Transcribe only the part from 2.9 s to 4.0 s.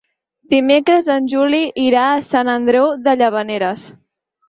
de Llavaneres.